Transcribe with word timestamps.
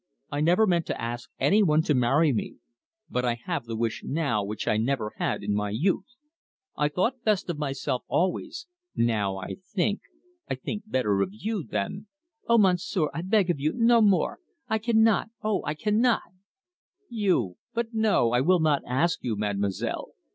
I 0.31 0.41
never 0.41 0.65
meant 0.65 0.87
to 0.87 0.99
ask 0.99 1.29
any 1.39 1.61
one 1.61 1.83
to 1.83 1.93
marry 1.93 2.33
me. 2.33 2.55
But 3.07 3.23
I 3.23 3.35
have 3.35 3.65
the 3.65 3.75
wish 3.75 4.01
now 4.03 4.43
which 4.43 4.67
I 4.67 4.77
never 4.77 5.13
had 5.17 5.43
in 5.43 5.53
my 5.53 5.69
youth. 5.69 6.15
I 6.75 6.89
thought 6.89 7.23
best 7.23 7.51
of 7.51 7.59
myself 7.59 8.03
always; 8.07 8.65
now, 8.95 9.37
I 9.37 9.57
think 9.63 10.01
I 10.49 10.55
think 10.55 10.85
better 10.89 11.21
of 11.21 11.29
you 11.33 11.63
than" 11.63 12.07
"Oh, 12.49 12.57
Monsieur, 12.57 13.09
I 13.13 13.21
beg 13.21 13.51
of 13.51 13.59
you, 13.59 13.73
no 13.75 14.01
more! 14.01 14.39
I 14.67 14.79
cannot; 14.79 15.29
oh, 15.43 15.63
I 15.65 15.75
cannot" 15.75 16.23
"You 17.09 17.57
but 17.75 17.93
no; 17.93 18.31
I 18.31 18.41
will 18.41 18.59
not 18.59 18.81
ask 18.87 19.19
you, 19.21 19.35
Mademoiselle. 19.35 20.13